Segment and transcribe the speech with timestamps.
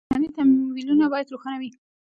[0.09, 1.69] بهرني تمویلونه باید روښانه وي.